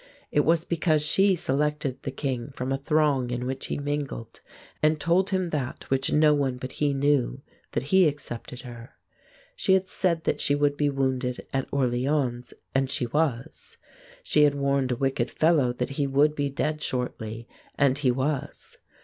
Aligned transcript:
It 0.31 0.39
was 0.39 0.65
because 0.65 1.05
she 1.05 1.35
selected 1.35 2.01
the 2.01 2.09
king 2.09 2.49
from 2.55 2.71
a 2.71 2.79
throng 2.79 3.29
in 3.29 3.45
which 3.45 3.67
he 3.67 3.77
mingled 3.77 4.41
and 4.81 4.99
told 4.99 5.29
him 5.29 5.51
that 5.51 5.87
which 5.91 6.11
no 6.11 6.33
one 6.33 6.57
but 6.57 6.71
he 6.71 6.91
knew 6.91 7.43
that 7.73 7.83
he 7.93 8.07
accepted 8.07 8.61
her. 8.61 8.95
She 9.55 9.73
had 9.75 9.87
said 9.87 10.23
that 10.23 10.41
she 10.41 10.55
would 10.55 10.75
be 10.75 10.89
wounded 10.89 11.45
at 11.53 11.69
Orléans 11.69 12.51
and 12.73 12.89
she 12.89 13.05
was. 13.05 13.77
She 14.23 14.41
had 14.41 14.55
warned 14.55 14.91
a 14.91 14.95
wicked 14.95 15.29
fellow 15.29 15.71
that 15.73 15.91
he 15.91 16.07
would 16.07 16.33
be 16.33 16.49
dead 16.49 16.81
shortly 16.81 17.47
and 17.77 17.99
he 17.99 18.09
was. 18.09 18.79